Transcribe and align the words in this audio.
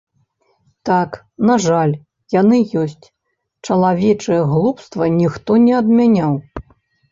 Так, 0.89 1.11
на 1.49 1.57
жаль, 1.65 1.93
яны 2.41 2.57
ёсць, 2.85 3.05
чалавечае 3.69 4.41
глупства 4.57 5.05
ніхто 5.21 5.51
не 5.69 5.73
адмяняў. 5.85 6.33